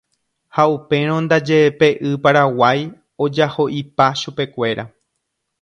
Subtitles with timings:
[0.55, 2.81] ha upérõ ndaje pe y Paraguái
[3.27, 4.83] ojaho'ipa chupekuéra.